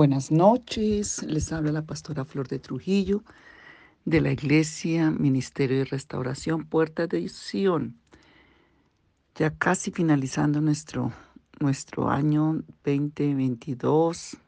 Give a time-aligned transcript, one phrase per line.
[0.00, 3.22] Buenas noches, les habla la pastora Flor de Trujillo
[4.06, 8.00] de la Iglesia Ministerio de Restauración Puerta de Sion.
[9.34, 11.12] Ya casi finalizando nuestro,
[11.60, 14.38] nuestro año 2022.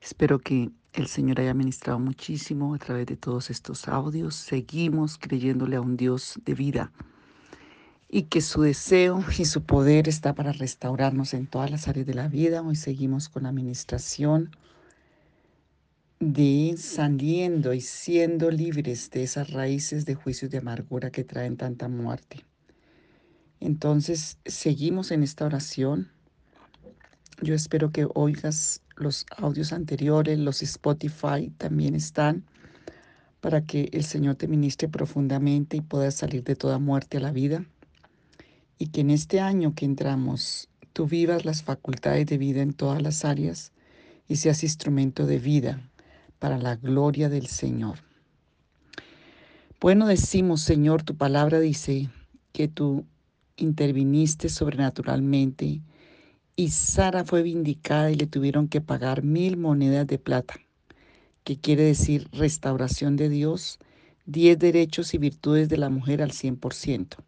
[0.00, 4.34] Espero que el Señor haya ministrado muchísimo a través de todos estos audios.
[4.34, 6.90] Seguimos creyéndole a un Dios de vida
[8.08, 12.14] y que su deseo y su poder está para restaurarnos en todas las áreas de
[12.14, 12.62] la vida.
[12.62, 14.50] Hoy seguimos con la administración
[16.22, 21.88] de saliendo y siendo libres de esas raíces de juicios de amargura que traen tanta
[21.88, 22.44] muerte.
[23.58, 26.12] Entonces, seguimos en esta oración.
[27.42, 32.44] Yo espero que oigas los audios anteriores, los Spotify también están,
[33.40, 37.32] para que el Señor te ministre profundamente y puedas salir de toda muerte a la
[37.32, 37.64] vida
[38.78, 43.02] y que en este año que entramos tú vivas las facultades de vida en todas
[43.02, 43.72] las áreas
[44.28, 45.88] y seas instrumento de vida
[46.42, 48.00] para la gloria del Señor.
[49.80, 52.10] Bueno, decimos, Señor, tu palabra dice
[52.50, 53.06] que tú
[53.56, 55.82] interviniste sobrenaturalmente
[56.56, 60.54] y Sara fue vindicada y le tuvieron que pagar mil monedas de plata,
[61.44, 63.78] que quiere decir restauración de Dios,
[64.26, 67.18] diez derechos y virtudes de la mujer al cien por ciento.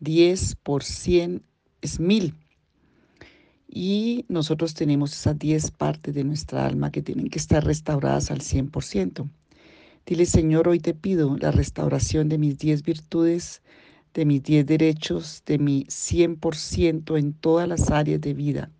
[0.00, 1.42] 10 por 100
[1.80, 2.34] es mil.
[3.74, 8.40] Y nosotros tenemos esas 10 partes de nuestra alma que tienen que estar restauradas al
[8.40, 9.30] 100%.
[10.04, 13.62] Dile, Señor, hoy te pido la restauración de mis 10 virtudes,
[14.12, 18.70] de mis 10 derechos, de mi 100% en todas las áreas de vida,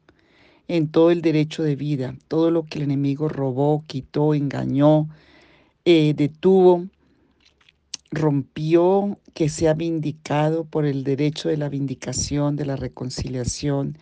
[0.69, 5.09] en todo el derecho de vida, todo lo que el enemigo robó, quitó, engañó,
[5.87, 6.87] eh, detuvo
[8.11, 13.97] rompió, que sea vindicado por el derecho de la vindicación, de la reconciliación,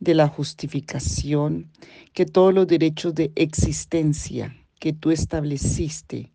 [0.00, 1.70] de la justificación,
[2.12, 6.32] que todos los derechos de existencia que tú estableciste,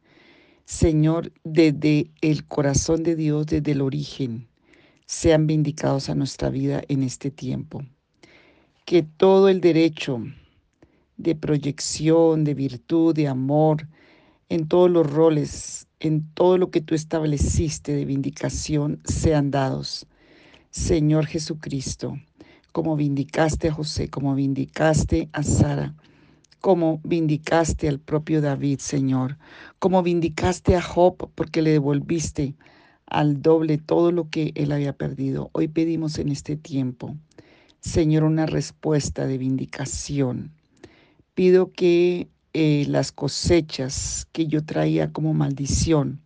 [0.66, 4.48] Señor, desde el corazón de Dios, desde el origen,
[5.06, 7.84] sean vindicados a nuestra vida en este tiempo.
[8.86, 10.24] Que todo el derecho
[11.18, 13.88] de proyección, de virtud, de amor,
[14.50, 20.06] en todos los roles en todo lo que tú estableciste de vindicación sean dados.
[20.70, 22.20] Señor Jesucristo,
[22.76, 25.96] como vindicaste a José, como vindicaste a Sara,
[26.60, 29.38] como vindicaste al propio David, Señor,
[29.80, 32.54] como vindicaste a Job porque le devolviste
[33.06, 35.52] al doble todo lo que él había perdido.
[35.54, 37.16] Hoy pedimos en este tiempo,
[37.80, 40.52] Señor, una respuesta de vindicación.
[41.34, 46.20] Pido que eh, las cosechas que yo traía como maldición,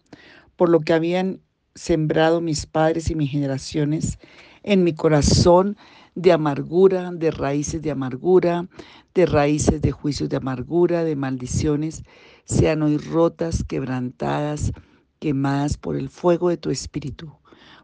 [0.56, 1.42] por lo que habían
[1.76, 4.18] sembrado mis padres y mis generaciones
[4.64, 5.78] en mi corazón
[6.22, 8.68] de amargura, de raíces de amargura,
[9.14, 12.04] de raíces de juicios de amargura, de maldiciones,
[12.46, 14.72] sean hoy rotas, quebrantadas,
[15.20, 17.34] quemadas por el fuego de tu espíritu,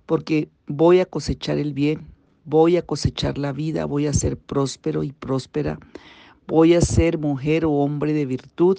[0.05, 2.07] porque voy a cosechar el bien,
[2.43, 5.79] voy a cosechar la vida, voy a ser próspero y próspera
[6.47, 8.77] Voy a ser mujer o hombre de virtud,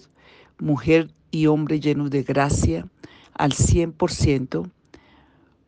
[0.60, 2.86] mujer y hombre llenos de gracia
[3.34, 4.70] al 100%,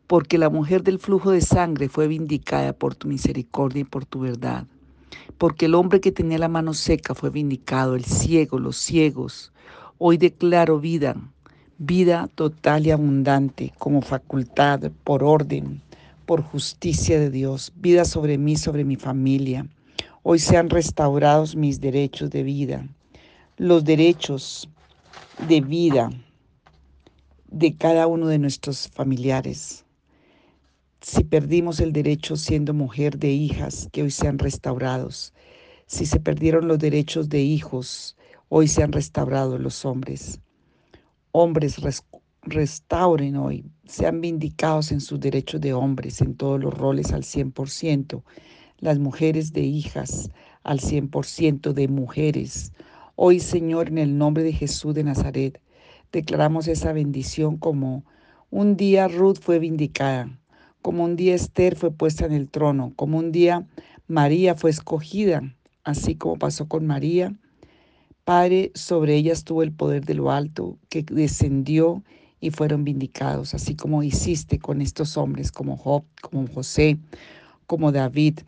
[0.09, 4.19] porque la mujer del flujo de sangre fue vindicada por tu misericordia y por tu
[4.19, 4.65] verdad.
[5.37, 9.53] Porque el hombre que tenía la mano seca fue vindicado, el ciego, los ciegos.
[9.99, 11.15] Hoy declaro vida,
[11.77, 15.81] vida total y abundante como facultad, por orden,
[16.25, 19.65] por justicia de Dios, vida sobre mí, sobre mi familia
[20.21, 22.85] Hoy sean restaurados mis derechos de vida,
[23.57, 24.69] los derechos
[25.47, 26.09] de vida
[27.49, 29.85] de cada uno de nuestros familiares.
[31.01, 35.33] Si perdimos el derecho siendo mujer de hijas, que hoy sean restaurados.
[35.85, 38.17] Si se perdieron los derechos de hijos,
[38.49, 40.41] hoy sean restaurados los hombres.
[41.31, 41.77] Hombres,
[42.41, 48.23] restauren hoy, sean vindicados en sus derechos de hombres, en todos los roles al 100%
[48.79, 50.31] las mujeres de hijas,
[50.63, 52.73] al 100% de mujeres.
[53.15, 55.61] Hoy, Señor, en el nombre de Jesús de Nazaret,
[56.11, 58.05] declaramos esa bendición como
[58.49, 60.38] un día Ruth fue vindicada,
[60.81, 63.65] como un día Esther fue puesta en el trono, como un día
[64.07, 65.41] María fue escogida,
[65.83, 67.33] así como pasó con María.
[68.23, 72.03] Padre, sobre ella estuvo el poder de lo alto, que descendió
[72.39, 76.97] y fueron vindicados, así como hiciste con estos hombres como Job, como José,
[77.67, 78.39] como David.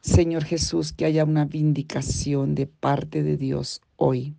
[0.00, 4.34] Señor Jesús, que haya una vindicación de parte de Dios hoy,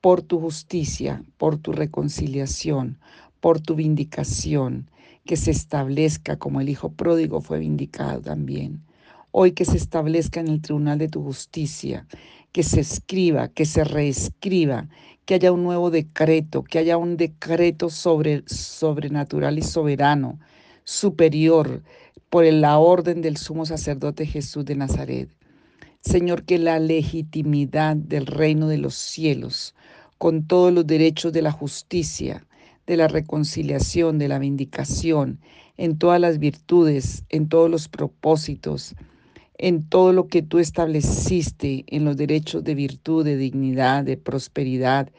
[0.00, 2.98] por tu justicia, por tu reconciliación,
[3.40, 4.90] por tu vindicación,
[5.24, 8.82] que se establezca como el Hijo pródigo fue vindicado también.
[9.30, 12.06] Hoy que se establezca en el tribunal de tu justicia,
[12.52, 14.88] que se escriba, que se reescriba,
[15.24, 20.38] que haya un nuevo decreto, que haya un decreto sobre, sobrenatural y soberano,
[20.84, 21.82] superior,
[22.28, 25.30] por la orden del sumo sacerdote Jesús de Nazaret.
[26.00, 29.74] Señor, que la legitimidad del reino de los cielos,
[30.18, 32.44] con todos los derechos de la justicia,
[32.86, 35.40] de la reconciliación, de la vindicación,
[35.76, 38.94] en todas las virtudes, en todos los propósitos,
[39.58, 45.10] en todo lo que tú estableciste, en los derechos de virtud, de dignidad, de prosperidad,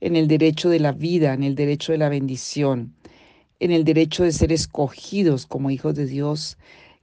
[0.00, 2.94] en el derecho de la vida, en el derecho de la bendición,
[3.60, 6.58] en el derecho de ser escogidos como hijos de Dios,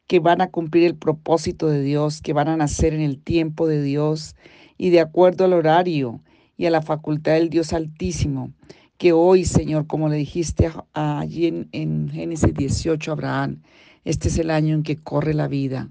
[0.08, 3.68] que van a cumplir el propósito de Dios, que van a nacer en el tiempo
[3.68, 4.36] de Dios
[4.78, 6.22] y de acuerdo al horario
[6.58, 8.52] y a la facultad del Dios Altísimo,
[8.98, 13.62] que hoy, Señor, como le dijiste allí en, Génesis 18 a Abraham,
[14.06, 15.90] este es el año en que corre la vida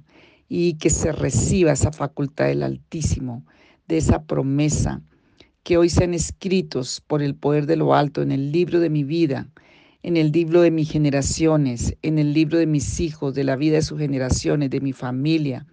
[0.48, 3.44] y que se reciba esa facultad del Altísimo,
[3.88, 5.02] de esa promesa,
[5.62, 9.04] que hoy sean escritos por el poder de lo alto en el libro de mi
[9.04, 9.48] vida,
[10.02, 13.76] en el libro de mis generaciones, en el libro de mis hijos, de la vida
[13.76, 15.66] de sus generaciones, de mi familia,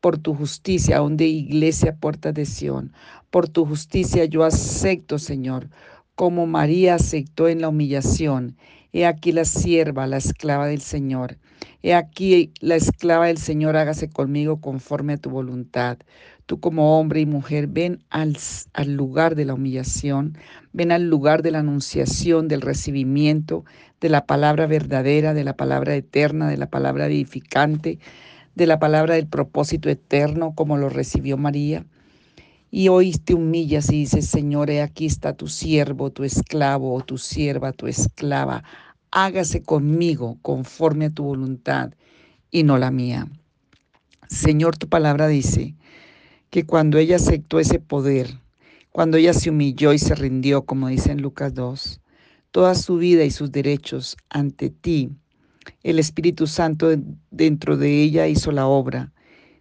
[0.00, 2.92] por tu justicia, aún de iglesia puertas de Sión.
[3.30, 5.68] Por tu justicia yo acepto, Señor,
[6.14, 8.56] como María aceptó en la humillación.
[8.92, 11.38] He aquí la sierva, la esclava del Señor.
[11.82, 15.98] He aquí la esclava del Señor, hágase conmigo conforme a tu voluntad.
[16.46, 18.36] Tú como hombre y mujer, ven al,
[18.74, 20.36] al, lugar de la humillación,
[20.72, 23.64] ven al lugar de la anunciación, del recibimiento,
[24.00, 27.98] de la palabra verdadera, de la palabra eterna, de la palabra edificante,
[28.54, 31.86] de la palabra del propósito eterno, como lo recibió María.
[32.72, 37.18] Y hoy te humillas y dices, Señor, aquí está tu siervo, tu esclavo, o tu
[37.18, 38.64] sierva, tu esclava
[39.12, 41.92] hágase conmigo conforme a tu voluntad
[42.50, 43.28] y no la mía.
[44.28, 45.76] Señor, tu palabra dice
[46.50, 48.38] que cuando ella aceptó ese poder,
[48.90, 52.00] cuando ella se humilló y se rindió, como dice en Lucas 2,
[52.50, 55.10] toda su vida y sus derechos ante ti,
[55.82, 56.88] el Espíritu Santo
[57.30, 59.12] dentro de ella hizo la obra.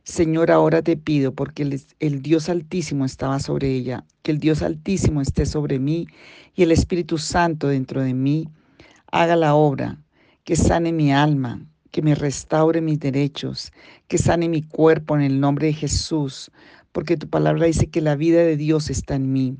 [0.03, 4.63] Señor, ahora te pido, porque el, el, Dios Altísimo estaba sobre ella, que el Dios
[4.63, 6.07] Altísimo esté sobre mí
[6.55, 8.49] y el Espíritu Santo dentro de mí
[9.11, 9.99] haga la obra,
[10.43, 11.61] que sane mi alma,
[11.91, 13.71] que me restaure mis derechos,
[14.07, 16.49] que sane mi cuerpo en el nombre de Jesús,
[16.91, 19.57] porque tu palabra dice que la vida de Dios está en mí,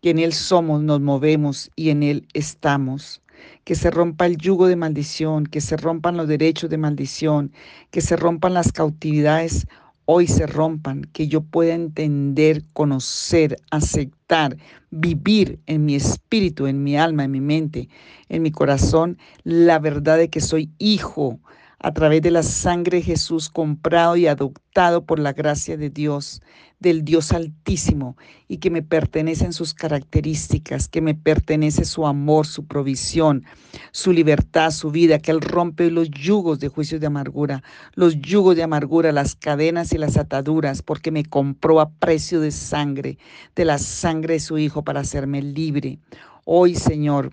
[0.00, 3.20] que en Él somos, nos movemos y en Él estamos.
[3.64, 7.52] Que se rompa el yugo de maldición, que se rompan los derechos de maldición,
[7.90, 9.66] que se rompan las cautividades
[10.06, 14.56] hoy se rompan, que yo pueda entender, conocer, aceptar,
[14.90, 17.88] vivir en mi espíritu, en mi alma, en mi mente,
[18.28, 21.40] en mi corazón, la verdad de que soy hijo
[21.78, 26.40] a través de la sangre de Jesús comprado y adoptado por la gracia de Dios,
[26.80, 28.16] del Dios Altísimo,
[28.48, 33.44] y que me pertenecen sus características, que me pertenece su amor, su provisión,
[33.92, 37.62] su libertad, su vida, que Él rompe los yugos de juicios de amargura,
[37.94, 42.52] los yugos de amargura, las cadenas y las ataduras, porque me compró a precio de
[42.52, 43.18] sangre,
[43.54, 45.98] de la sangre de su Hijo, para hacerme libre.
[46.44, 47.32] Hoy, Señor,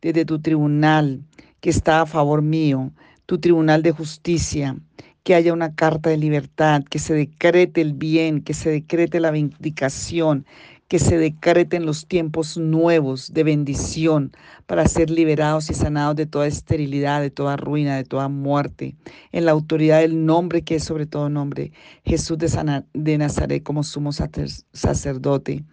[0.00, 1.22] desde tu tribunal
[1.60, 2.90] que está a favor mío,
[3.26, 4.76] tu tribunal de justicia,
[5.22, 9.30] que haya una carta de libertad, que se decrete el bien, que se decrete la
[9.30, 10.46] vindicación,
[10.88, 14.32] que se decreten los tiempos nuevos de bendición
[14.66, 18.96] para ser liberados y sanados de toda esterilidad, de toda ruina, de toda muerte,
[19.30, 21.72] en la autoridad del nombre que es sobre todo nombre,
[22.04, 25.64] Jesús de, de Nazaret como sumo sacerdote.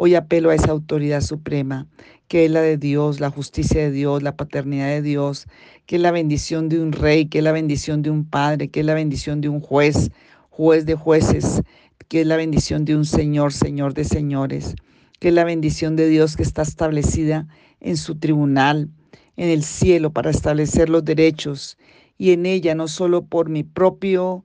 [0.00, 1.88] Hoy apelo a esa autoridad suprema,
[2.28, 5.48] que es la de Dios, la justicia de Dios, la paternidad de Dios,
[5.86, 8.78] que es la bendición de un rey, que es la bendición de un padre, que
[8.78, 10.12] es la bendición de un juez,
[10.50, 11.62] juez de jueces,
[12.06, 14.76] que es la bendición de un Señor, Señor de señores,
[15.18, 17.48] que es la bendición de Dios que está establecida
[17.80, 18.90] en su tribunal,
[19.36, 21.76] en el cielo, para establecer los derechos
[22.16, 24.44] y en ella no solo por mi propio,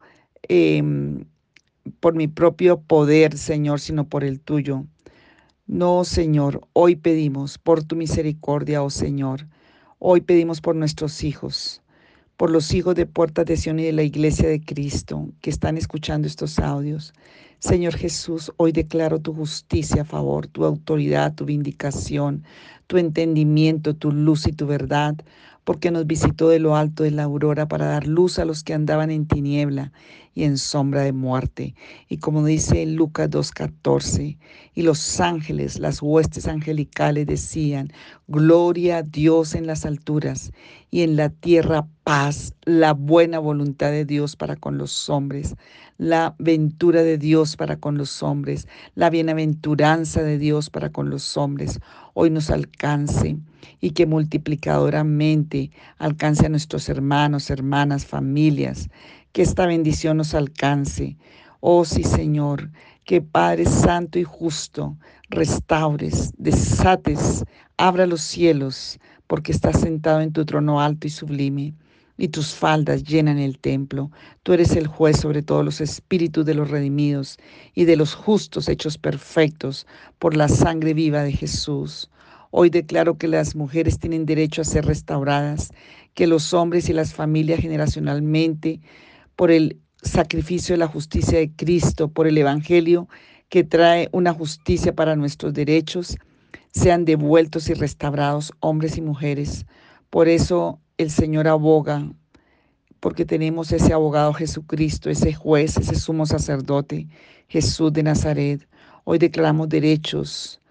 [0.49, 1.25] em,
[1.99, 4.87] por mi propio poder, Señor, sino por el tuyo.
[5.65, 9.47] No, Señor, hoy pedimos por tu misericordia, oh Señor.
[9.97, 11.81] Hoy pedimos por nuestros hijos,
[12.35, 15.77] por los hijos de Puerta de Sion y de la Iglesia de Cristo que están
[15.77, 17.13] escuchando estos audios.
[17.59, 22.43] Señor Jesús, hoy declaro tu justicia a favor, tu autoridad, tu vindicación,
[22.87, 25.15] tu entendimiento, tu luz y tu verdad,
[25.63, 28.73] porque nos visitó de lo alto de la aurora para dar luz a los que
[28.73, 29.91] andaban en tiniebla
[30.33, 31.75] y en sombra de muerte.
[32.09, 34.37] Y como dice Lucas 2.14,
[34.73, 37.91] y los ángeles, las huestes angelicales decían,
[38.27, 40.51] gloria a Dios en las alturas
[40.89, 45.55] y en la tierra paz, la buena voluntad de Dios para con los hombres.
[46.03, 51.37] La ventura de Dios para con los hombres, la bienaventuranza de Dios para con los
[51.37, 51.79] hombres,
[52.13, 53.37] hoy nos alcance
[53.79, 58.89] y que multiplicadoramente alcance a nuestros hermanos, hermanas, familias,
[59.31, 61.15] que esta bendición nos alcance.
[61.61, 62.69] Oh sí, Señor,
[63.05, 64.97] que Padre Santo y Justo
[65.29, 67.45] restaures, desates,
[67.77, 71.75] abra los cielos, porque estás sentado en tu trono alto y sublime
[72.17, 74.11] y tus faldas llenan el templo.
[74.43, 77.37] Tú eres el juez sobre todos los espíritus de los redimidos
[77.73, 79.87] y de los justos hechos perfectos
[80.19, 82.09] por la sangre viva de Jesús.
[82.51, 85.71] Hoy declaro que las mujeres tienen derecho a ser restauradas,
[86.13, 88.79] que los hombres y las familias generacionalmente,
[89.35, 93.07] por el sacrificio de la justicia de Cristo, por el Evangelio
[93.49, 96.17] que trae una justicia para nuestros derechos,
[96.71, 99.65] sean devueltos y restaurados hombres y mujeres.
[100.09, 102.09] Por eso el Señor aboga,
[102.99, 107.07] porque tenemos ese abogado Jesucristo, ese juez, ese sumo sacerdote,
[107.47, 108.67] Jesús de Nazaret.
[109.03, 110.61] Hoy declaramos derechos,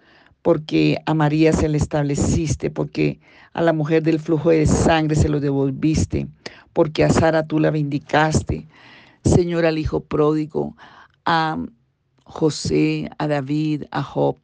[0.41, 3.19] porque a María se le estableciste, porque
[3.53, 6.27] a la mujer del flujo de sangre se lo devolviste,
[6.73, 8.67] porque a Sara tú la vindicaste.
[9.23, 10.75] Señor, al hijo pródigo,
[11.25, 11.63] a
[12.25, 14.37] José, a David, a Job,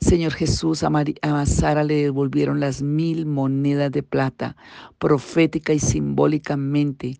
[0.00, 4.56] Señor Jesús, a, Sara le devolvieron las mil monedas de plata,
[4.98, 7.18] profética y simbólicamente.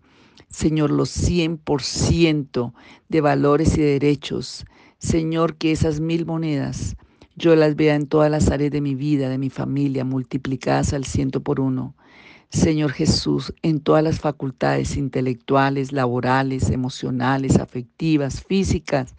[0.49, 2.73] Señor, los 100%
[3.09, 4.65] de valores y derechos.
[4.99, 6.95] Señor, que esas mil monedas
[7.35, 11.05] yo las vea en todas las áreas de mi vida, de mi familia, multiplicadas al
[11.05, 11.95] ciento por uno.
[12.49, 19.15] Señor Jesús, en todas las facultades intelectuales, laborales, emocionales, afectivas, físicas,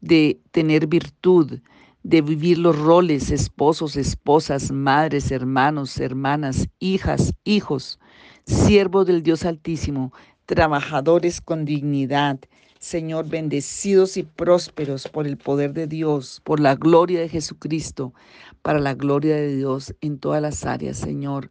[0.00, 1.60] de tener virtud,
[2.04, 7.98] de vivir los roles, esposos, esposas, madres, hermanos, hermanas, hijas, hijos,
[8.46, 10.12] siervos del Dios Altísimo,
[10.44, 12.38] trabajadores con dignidad,
[12.78, 18.12] Señor, bendecidos y prósperos por el poder de Dios, por la gloria de Jesucristo,
[18.60, 21.50] para la gloria de Dios en todas las áreas, Señor,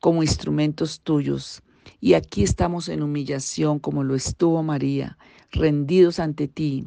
[0.00, 1.62] como instrumentos tuyos.
[2.00, 5.18] Y aquí estamos en humillación como lo estuvo María,
[5.52, 6.86] rendidos ante ti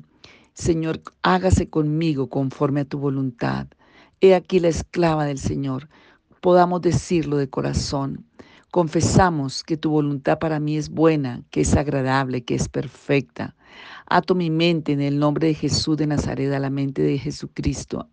[0.54, 3.68] Señor, hágase conmigo conforme a tu voluntad.
[4.22, 5.90] He aquí la esclava del Señor.
[6.42, 8.26] Podamos decirlo de corazón.
[8.70, 13.56] Confesamos que tu voluntad para mí es buena, que es agradable, que es perfecta.
[14.06, 18.08] Ato mi mente en el nombre de Jesús de Nazaret a la mente de Jesucristo.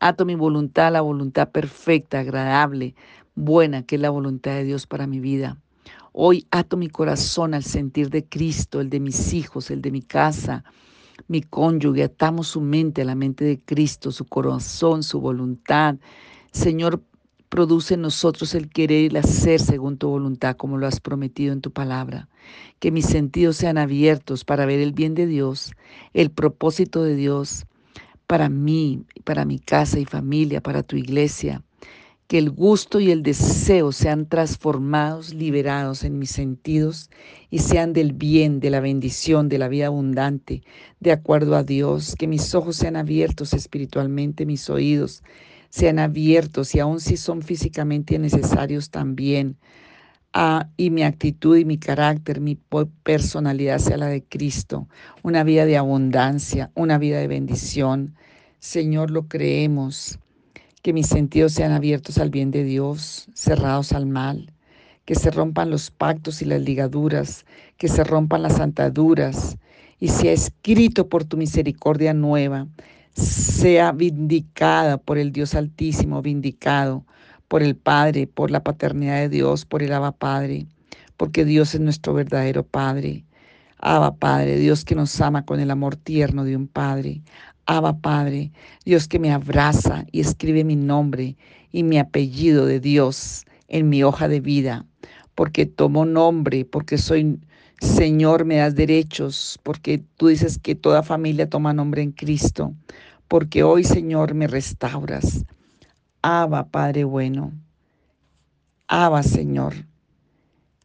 [0.00, 2.94] Ato mi voluntad a la voluntad perfecta, agradable,
[3.34, 5.58] buena, que es la voluntad de Dios para mi vida.
[6.12, 10.00] Hoy ato mi corazón al sentir de Cristo, el de mis hijos, el de mi
[10.00, 10.64] casa,
[11.28, 15.96] mi cónyuge, atamos su mente a la mente de Cristo, su corazón, su voluntad.
[16.52, 17.02] Señor,
[17.48, 21.52] produce en nosotros el querer y el hacer según tu voluntad, como lo has prometido
[21.52, 22.28] en tu palabra.
[22.78, 25.72] Que mis sentidos sean abiertos para ver el bien de Dios,
[26.12, 27.66] el propósito de Dios
[28.26, 31.62] para mí, para mi casa y familia, para tu iglesia
[32.26, 37.10] que el gusto y el deseo sean transformados, liberados en mis sentidos
[37.50, 40.62] y sean del bien, de la bendición, de la vida abundante,
[41.00, 45.22] de acuerdo a Dios, que mis ojos sean abiertos espiritualmente, mis oídos
[45.68, 49.56] sean abiertos y aun si son físicamente necesarios también.
[50.32, 52.58] Ah, y mi actitud y mi carácter, mi
[53.02, 54.88] personalidad sea la de Cristo,
[55.22, 58.14] una vida de abundancia, una vida de bendición.
[58.60, 60.18] Señor, lo creemos
[60.84, 64.52] que mis sentidos sean abiertos al bien de Dios, cerrados al mal,
[65.06, 67.46] que se rompan los pactos y las ligaduras,
[67.78, 69.56] que se rompan las ataduras,
[69.98, 72.66] y sea escrito por tu misericordia nueva,
[73.14, 77.06] sea vindicada por el Dios Altísimo, vindicado
[77.48, 80.66] por el Padre, por la paternidad de Dios, por el Abba Padre,
[81.16, 83.24] porque Dios es nuestro verdadero Padre.
[83.78, 87.22] Abba Padre, Dios que nos ama con el amor tierno de un Padre.
[87.66, 88.52] Abba Padre,
[88.84, 91.36] Dios que me abraza y escribe mi nombre
[91.72, 94.84] y mi apellido de Dios en mi hoja de vida,
[95.34, 97.38] porque tomo nombre, porque soy
[97.80, 102.72] Señor, me das derechos, porque tú dices que toda familia toma nombre en Cristo,
[103.28, 105.44] porque hoy Señor me restauras.
[106.22, 107.52] Abba Padre bueno,
[108.86, 109.74] Abba Señor.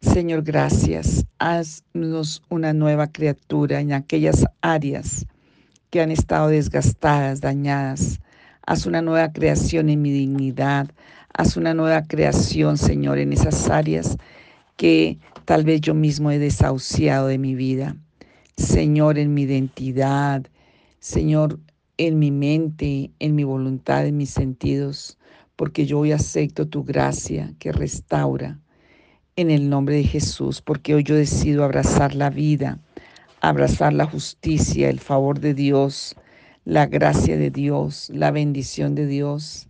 [0.02, 1.26] Señor, gracias.
[1.40, 5.26] Haznos una nueva criatura en aquellas áreas
[5.90, 8.20] que han estado desgastadas, dañadas.
[8.66, 10.90] Haz una nueva creación en mi dignidad.
[11.34, 14.18] Haz una nueva creación, Señor, en esas áreas
[14.78, 17.96] que tal vez yo mismo he desahuciado de mi vida.
[18.58, 20.46] Señor, en mi identidad.
[21.00, 21.60] Señor,
[21.98, 25.18] en mi mente, en mi voluntad, en mis sentidos,
[25.56, 28.60] porque yo hoy acepto tu gracia que restaura
[29.36, 32.80] en el nombre de Jesús, porque hoy yo decido abrazar la vida,
[33.42, 36.16] abrazar la justicia, el favor de Dios,
[36.66, 39.68] la gracia de Dios, la bendición de Dios.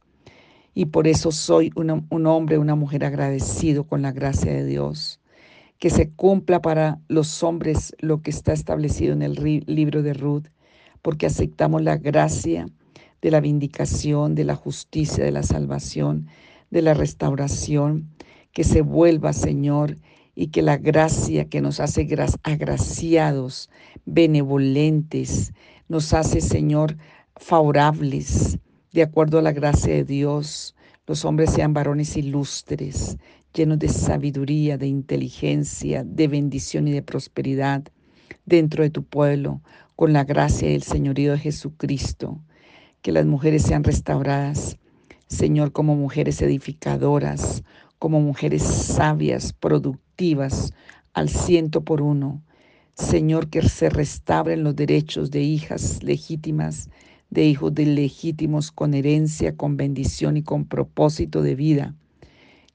[0.73, 5.19] Y por eso soy un hombre, una mujer agradecido con la gracia de Dios.
[5.77, 10.47] Que se cumpla para los hombres lo que está establecido en el libro de Ruth,
[11.01, 12.67] porque aceptamos la gracia
[13.21, 16.27] de la vindicación, de la justicia, de la salvación,
[16.69, 18.09] de la restauración.
[18.51, 19.95] Que se vuelva, Señor,
[20.39, 22.07] y que la gracia que nos hace
[22.43, 23.69] agraciados,
[24.05, 25.51] benevolentes,
[25.89, 26.95] nos hace, Señor,
[27.35, 28.57] favorables,
[28.93, 30.77] de acuerdo a la gracia de Dios,
[31.07, 33.17] los hombres sean varones ilustres,
[33.53, 37.83] llenos de sabiduría, de inteligencia, de bendición y de prosperidad
[38.45, 39.61] dentro de tu pueblo,
[39.97, 42.39] con la gracia y el señorío de Jesucristo.
[43.01, 44.77] Que las mujeres sean restauradas,
[45.27, 47.61] Señor, como mujeres edificadoras,
[47.97, 50.08] como mujeres sabias, productivas,
[51.13, 52.41] al ciento por uno.
[52.93, 56.89] Señor, que se restauren los derechos de hijas legítimas,
[57.29, 61.95] de hijos de legítimos con herencia, con bendición y con propósito de vida.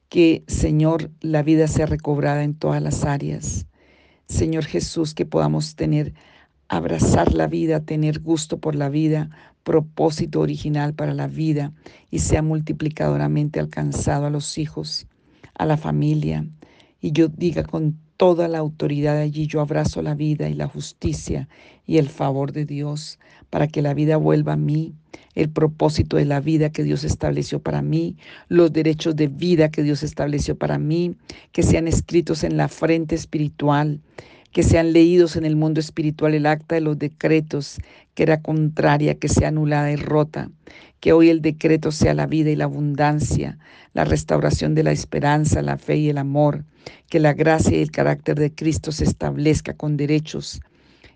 [0.09, 3.67] Que, Señor, la vida sea recobrada en todas las áreas.
[4.27, 6.15] Señor Jesús, que podamos tener,
[6.67, 9.29] abrazar la vida, tener gusto por la vida,
[9.63, 11.73] propósito original para la vida
[12.09, 15.05] y sea multiplicadoramente alcanzado a los hijos
[15.57, 16.45] a la familia
[17.05, 21.47] y yo diga con toda la autoridad allí, yo abrazo la vida y la justicia
[21.85, 23.19] y el favor de Dios
[23.51, 24.95] para que la vida vuelva a mí,
[25.35, 29.83] el propósito de la vida que Dios estableció para mí, los derechos de vida que
[29.83, 31.15] Dios estableció para mí,
[31.51, 33.99] que sean escritos en la frente espiritual,
[34.55, 37.77] que sean leídos en el mundo espiritual el acta de los decretos
[38.13, 40.49] que era contraria, que sea anulada y rota,
[41.01, 43.59] que hoy el decreto sea la vida y la abundancia,
[43.91, 46.63] la restauración de la esperanza, la fe y el amor,
[47.09, 50.61] que la gracia y el carácter de Cristo se establezca con derechos,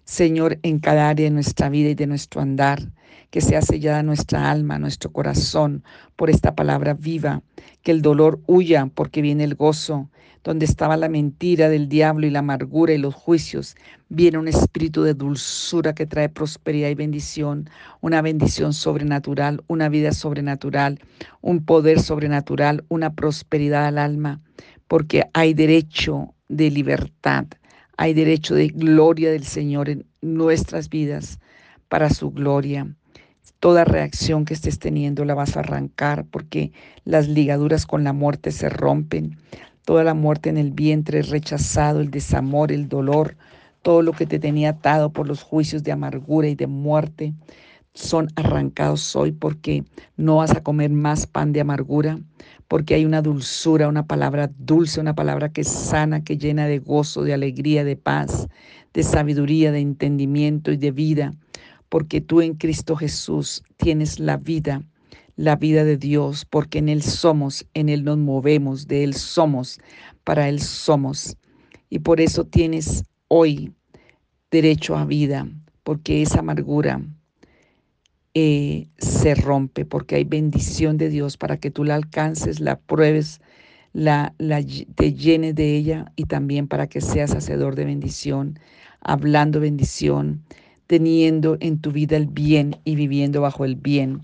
[0.10, 2.82] Señor, en cada área de nuestra vida y de nuestro andar,
[3.30, 5.84] que sea sellada nuestra alma, nuestro corazón
[6.16, 7.44] por esta palabra viva,
[7.84, 10.10] que el dolor huya porque viene el gozo,
[10.44, 13.76] donde estaba la mentira del diablo y la amargura y los juicios,
[14.10, 17.70] viene un espíritu de dulzura que trae prosperidad y bendición,
[18.02, 21.00] una bendición sobrenatural, una vida sobrenatural,
[21.42, 24.42] un poder sobrenatural, una prosperidad al alma,
[24.88, 27.46] porque hay derecho de libertad,
[28.02, 31.42] hay derecho de gloria del Señor en nuestras vidas
[31.90, 32.88] para su gloria.
[33.60, 36.72] Toda reacción que estés teniendo la vas a arrancar porque
[37.04, 39.38] las ligaduras con la muerte se rompen.
[39.84, 43.36] Toda la muerte en el vientre es rechazado, el desamor, el dolor,
[43.82, 47.34] todo lo que te tenía atado por los juicios de amargura y de muerte
[47.94, 49.84] son arrancados hoy porque
[50.16, 52.18] no vas a comer más pan de amargura,
[52.70, 57.24] porque hay una dulzura, una palabra dulce, una palabra que sana, que llena de gozo,
[57.24, 58.48] de alegría, de paz,
[58.94, 61.34] de sabiduría, de entendimiento y de vida,
[61.90, 64.84] porque tú en Cristo Jesús tienes la vida
[65.40, 69.80] la vida de Dios, porque en Él somos, en Él nos movemos, de Él somos,
[70.26, 71.38] para Él somos.
[71.90, 73.72] Y por eso tienes hoy
[74.52, 75.48] derecho a vida,
[75.84, 77.02] porque esa amargura
[78.34, 83.42] eh, se rompe, porque hay bendición de Dios para que tú la alcances, la pruebes,
[83.94, 84.34] la,
[84.96, 88.60] te llenes de ella y también para que seas hacedor de bendición,
[89.02, 90.44] hablando bendición,
[90.88, 94.22] teniendo en tu vida el bien y viviendo bajo el bien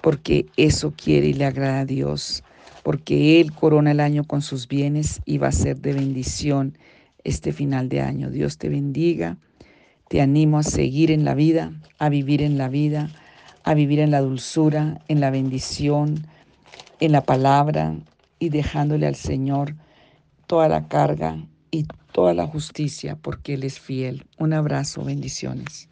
[0.00, 2.42] porque eso quiere y le agrada a Dios,
[2.82, 6.78] porque Él corona el año con sus bienes y va a ser de bendición
[7.24, 8.30] este final de año.
[8.30, 9.36] Dios te bendiga,
[10.08, 13.10] te animo a seguir en la vida, a vivir en la vida,
[13.64, 16.26] a vivir en la dulzura, en la bendición,
[17.00, 17.94] en la palabra
[18.38, 19.74] y dejándole al Señor
[20.46, 21.36] toda la carga
[21.70, 24.26] y toda la justicia porque Él es fiel.
[24.38, 25.88] Un abrazo, bendiciones.